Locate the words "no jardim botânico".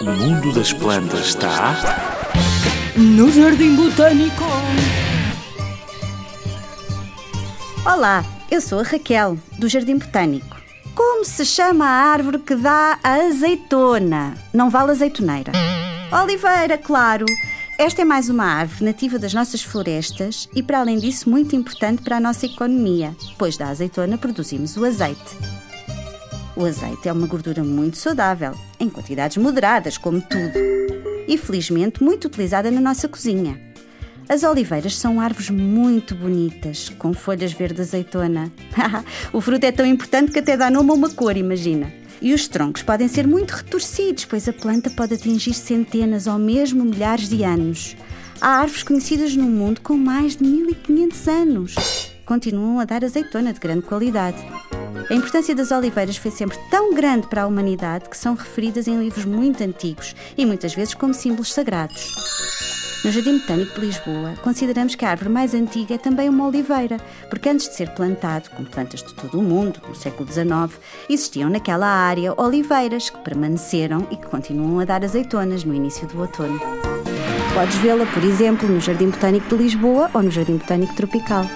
2.96-4.44, 63.02-63.80, 78.68-79.48, 80.22-80.94